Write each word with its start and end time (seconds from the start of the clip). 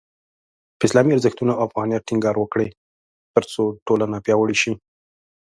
په 0.77 0.83
اسلامي 0.87 1.11
ارزښتونو 1.13 1.51
او 1.55 1.63
افغانیت 1.69 2.05
ټینګار 2.07 2.35
وکړئ، 2.39 2.67
ترڅو 3.33 3.63
ټولنه 3.87 4.17
پیاوړې 4.25 4.55
شي. 4.61 4.73